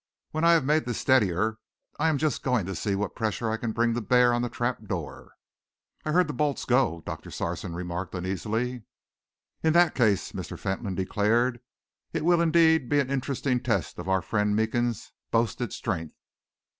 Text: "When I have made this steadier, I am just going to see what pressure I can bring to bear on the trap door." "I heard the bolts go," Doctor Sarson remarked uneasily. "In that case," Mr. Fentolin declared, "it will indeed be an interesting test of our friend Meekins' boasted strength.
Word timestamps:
"When 0.31 0.43
I 0.43 0.53
have 0.53 0.65
made 0.65 0.85
this 0.85 0.97
steadier, 0.97 1.59
I 1.99 2.09
am 2.09 2.17
just 2.17 2.41
going 2.41 2.65
to 2.65 2.73
see 2.73 2.95
what 2.95 3.13
pressure 3.15 3.51
I 3.51 3.57
can 3.57 3.71
bring 3.71 3.93
to 3.93 4.01
bear 4.01 4.33
on 4.33 4.41
the 4.41 4.49
trap 4.49 4.85
door." 4.87 5.33
"I 6.03 6.11
heard 6.11 6.25
the 6.25 6.33
bolts 6.33 6.65
go," 6.65 7.03
Doctor 7.05 7.29
Sarson 7.29 7.75
remarked 7.75 8.15
uneasily. 8.15 8.81
"In 9.61 9.73
that 9.73 9.93
case," 9.93 10.31
Mr. 10.31 10.57
Fentolin 10.57 10.95
declared, 10.95 11.59
"it 12.13 12.25
will 12.25 12.41
indeed 12.41 12.89
be 12.89 12.99
an 12.99 13.11
interesting 13.11 13.59
test 13.59 13.99
of 13.99 14.09
our 14.09 14.23
friend 14.23 14.55
Meekins' 14.55 15.11
boasted 15.29 15.71
strength. 15.71 16.15